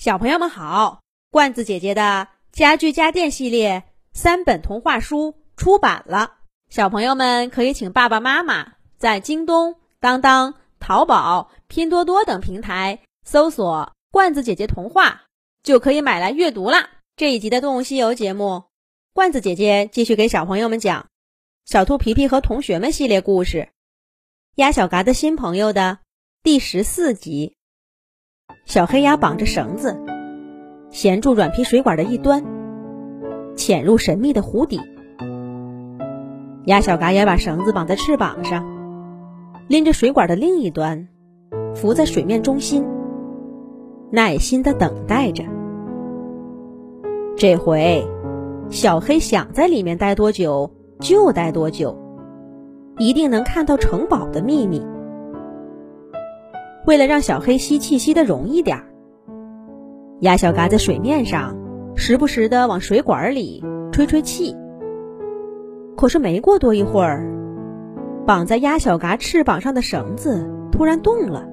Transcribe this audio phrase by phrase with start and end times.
[0.00, 3.84] 小朋友们好，罐子姐姐的家具家电系列
[4.14, 6.38] 三本童话书出版了，
[6.70, 15.24] 小朋友们可以请爸爸妈妈在京东、当当、淘宝、拼多多等平台搜索“罐子姐姐童话”，
[15.62, 16.88] 就可以买来阅读啦。
[17.14, 18.64] 这一集的《动物西游》节目，
[19.12, 21.02] 罐子姐姐继续给小朋友们讲
[21.70, 23.58] 《小兔皮皮和同学们》系列故事，
[24.54, 25.98] 《鸭小嘎的新朋友》的
[26.42, 27.58] 第十四集。
[28.64, 29.96] 小黑鸭绑着绳子，
[30.90, 32.44] 衔住软皮水管的一端，
[33.56, 34.80] 潜入神秘的湖底。
[36.66, 38.64] 鸭小嘎也把绳子绑在翅膀上，
[39.68, 41.08] 拎着水管的另一端，
[41.74, 42.86] 浮在水面中心，
[44.10, 45.42] 耐心的等待着。
[47.36, 48.06] 这回，
[48.68, 50.70] 小黑想在里面待多久
[51.00, 51.98] 就待多久，
[52.98, 54.84] 一定能看到城堡的秘密。
[56.86, 58.86] 为了让小黑吸气吸得容易点儿，
[60.20, 61.56] 鸭小嘎在水面上
[61.94, 64.56] 时不时的往水管里吹吹气。
[65.96, 67.30] 可是没过多一会儿，
[68.26, 71.46] 绑在鸭小嘎翅膀上的绳子突然动了。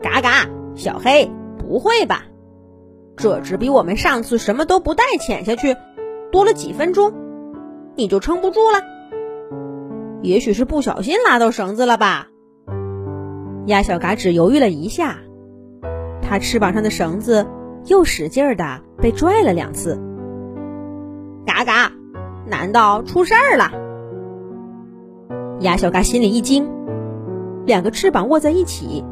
[0.00, 2.24] 嘎嘎，小黑，不会吧？
[3.16, 5.76] 这只比我们上次什么都不带潜下去
[6.30, 7.12] 多了几分钟，
[7.96, 8.78] 你就撑不住了？
[10.22, 12.28] 也许是不小心拉到绳子了吧？
[13.66, 15.16] 鸭小嘎只犹豫了一下，
[16.20, 17.46] 它翅膀上的绳子
[17.86, 19.98] 又使劲儿的被拽了两次。
[21.46, 21.90] 嘎嘎，
[22.46, 23.70] 难道出事儿了？
[25.60, 26.68] 鸭小嘎心里一惊，
[27.64, 29.02] 两个翅膀握在一起，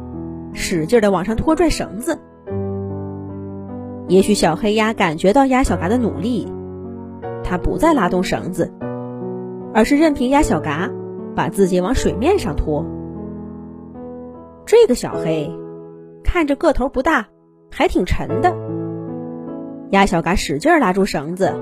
[0.53, 2.19] 使劲儿的往上拖拽绳子。
[4.07, 6.47] 也许小黑鸭感觉到鸭小嘎的努力，
[7.43, 8.71] 它不再拉动绳子，
[9.73, 10.91] 而是任凭鸭小嘎
[11.35, 12.85] 把自己往水面上拖。
[14.65, 15.51] 这个小黑
[16.23, 17.27] 看着个头不大，
[17.69, 18.55] 还挺沉的。
[19.91, 21.53] 鸭小嘎使劲拉住绳子，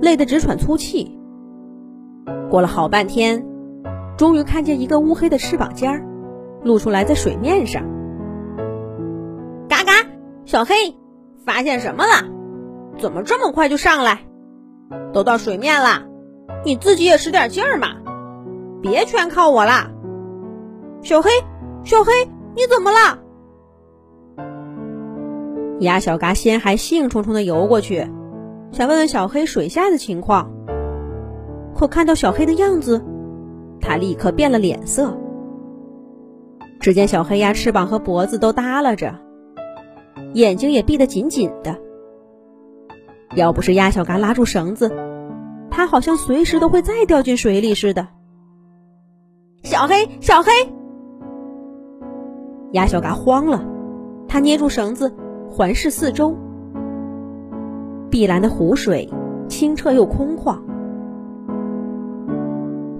[0.00, 1.18] 累得直喘粗气。
[2.48, 3.44] 过了好半天，
[4.16, 6.04] 终于看见一个乌黑的翅膀尖儿
[6.62, 7.82] 露出来在水面上。
[9.68, 9.92] 嘎嘎，
[10.44, 10.74] 小黑，
[11.44, 12.28] 发现什么了？
[12.98, 14.20] 怎么这么快就上来？
[15.12, 16.06] 都到水面了，
[16.64, 17.88] 你自己也使点劲儿嘛，
[18.80, 19.90] 别全靠我啦，
[21.02, 21.30] 小黑。
[21.84, 22.12] 小黑，
[22.54, 23.18] 你怎么了？
[25.80, 28.06] 鸭小嘎先还兴冲冲的游过去，
[28.70, 30.50] 想问问小黑水下的情况。
[31.74, 33.02] 可看到小黑的样子，
[33.80, 35.16] 他立刻变了脸色。
[36.80, 39.14] 只见小黑鸭翅膀和脖子都耷拉着，
[40.34, 41.78] 眼睛也闭得紧紧的。
[43.34, 44.90] 要不是鸭小嘎拉住绳子，
[45.70, 48.08] 它好像随时都会再掉进水里似的。
[49.62, 50.50] 小黑，小黑。
[52.72, 53.64] 鸭小嘎慌了，
[54.28, 55.12] 他捏住绳子，
[55.48, 56.36] 环视四周。
[58.10, 59.08] 碧蓝的湖水
[59.48, 60.56] 清澈又空旷，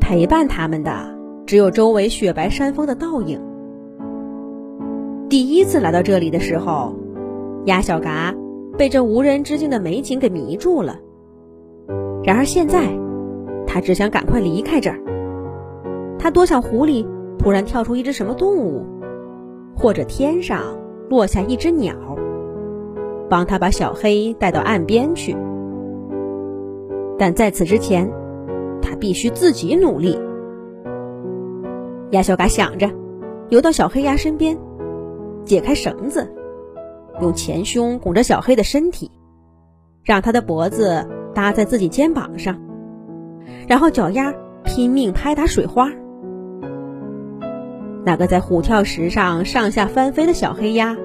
[0.01, 0.93] 陪伴他们的
[1.47, 3.41] 只有周围雪白山峰的倒影。
[5.29, 6.97] 第一次来到这里的时候，
[7.67, 8.35] 鸭小嘎
[8.77, 10.97] 被这无人之境的美景给迷住了。
[12.25, 12.89] 然而现在，
[13.69, 14.99] 他只想赶快离开这儿。
[16.19, 17.07] 他多想湖里
[17.39, 18.85] 突然跳出一只什么动物。
[19.81, 21.95] 或者天上落下一只鸟，
[23.31, 25.35] 帮他把小黑带到岸边去。
[27.19, 28.11] 但在此之前，
[28.83, 30.21] 他必须自己努力。
[32.11, 32.91] 鸭小嘎想着，
[33.49, 34.59] 游到小黑鸭身边，
[35.47, 36.31] 解开绳子，
[37.23, 39.11] 用前胸拱着小黑的身体，
[40.05, 42.61] 让他的脖子搭在自己肩膀上，
[43.67, 45.91] 然后脚丫拼命拍打水花。
[48.05, 50.97] 那个在虎跳石上上下翻飞的小黑鸭，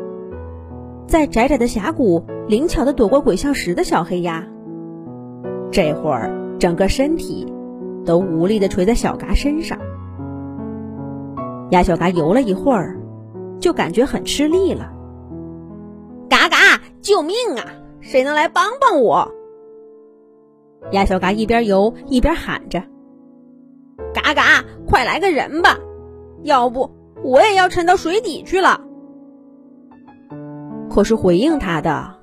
[1.08, 4.48] 在窄窄的峡谷灵巧的躲过鬼笑石的小黑鸭，
[5.72, 7.52] 这会儿整个身体
[8.06, 9.78] 都无力的垂在小嘎身上。
[11.72, 12.98] 鸭小嘎游了一会儿，
[13.60, 14.92] 就感觉很吃力了。
[16.30, 17.66] 嘎嘎，救命啊！
[18.02, 19.32] 谁能来帮帮我？
[20.92, 22.84] 鸭小嘎一边游一边喊着
[24.14, 25.78] ：“嘎嘎，快来个人吧！”
[26.46, 26.92] 要不
[27.24, 28.80] 我也要沉到水底去了。
[30.92, 32.16] 可是回应他的，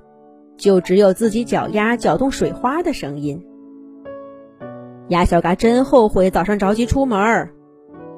[0.56, 3.44] 就只有自己脚丫搅动水花的声音。
[5.08, 7.52] 鸭小嘎真后悔早上着急出门，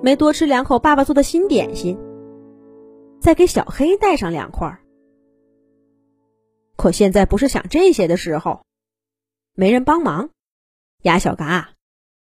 [0.03, 1.99] 没多吃两口爸爸做的新点心，
[3.19, 4.79] 再给小黑带上两块。
[6.77, 8.61] 可现在不是想这些的时候，
[9.55, 10.29] 没人帮忙，
[11.03, 11.71] 鸭小嘎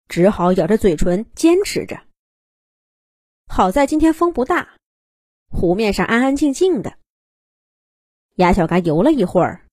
[0.08, 1.98] 只好咬着嘴唇坚持着。
[3.56, 4.74] 好在今天风不大，
[5.48, 6.98] 湖面上安安静静的。
[8.34, 9.68] 鸭小嘎游了一会儿，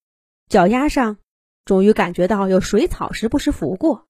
[0.47, 1.17] 脚丫上
[1.65, 4.07] 终于感觉到有水草时不时拂过。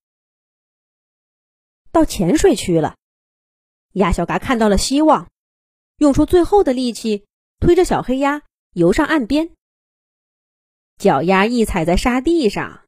[1.89, 2.97] 到浅水区了，
[3.93, 5.31] 鸭小嘎看到了希望，
[5.95, 7.25] 用出最后的力气
[7.61, 8.41] 推着小黑鸭
[8.73, 9.55] 游上岸边。
[10.97, 12.83] 脚丫一踩在沙地上，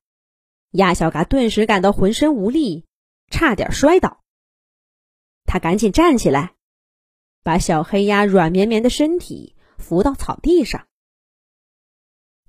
[0.72, 2.86] 鸭小嘎顿时感到浑身无力，
[3.32, 4.22] 差点摔倒。
[5.46, 6.56] 他赶紧站起来，
[7.44, 10.88] 把小黑鸭软绵绵的身体扶到草地上。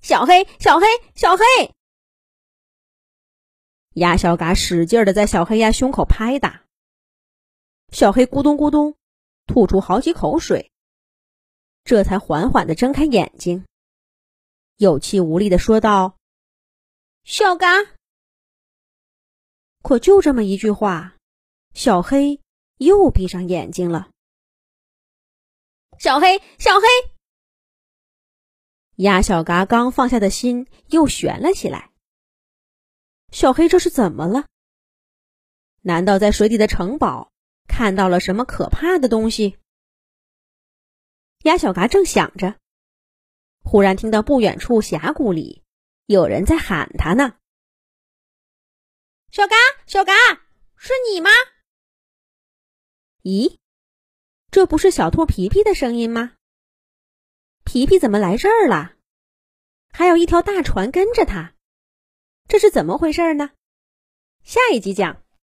[0.00, 1.44] 小黑，小黑，小黑！
[3.94, 6.64] 鸭小嘎使劲的在小黑鸭胸口拍打，
[7.90, 8.96] 小黑咕咚咕咚
[9.46, 10.72] 吐出好几口水，
[11.84, 13.64] 这才缓缓的睁开眼睛，
[14.76, 16.16] 有气无力的说道
[17.24, 17.68] ：“小嘎。”
[19.82, 21.16] 可就这么一句话，
[21.72, 22.40] 小黑
[22.78, 24.10] 又闭上眼睛了。
[25.98, 26.86] 小黑，小黑。
[28.96, 31.90] 鸭小嘎刚放下的心又悬了起来。
[33.32, 34.46] 小黑这是怎么了？
[35.82, 37.32] 难道在水底的城堡
[37.66, 39.58] 看到了什么可怕的东西？
[41.42, 42.58] 鸭小嘎正想着，
[43.62, 45.62] 忽然听到不远处峡谷里
[46.06, 47.36] 有人在喊他呢
[49.30, 49.56] ：“小嘎，
[49.86, 50.12] 小嘎，
[50.76, 51.30] 是你吗？”
[53.24, 53.58] 咦，
[54.54, 56.34] 这不是小兔皮皮的声音吗？
[57.64, 58.94] 皮皮怎么来这儿了？
[59.90, 61.54] 还有一条大船跟着他，
[62.46, 63.50] 这是怎么回事呢？
[64.44, 65.23] 下一集讲。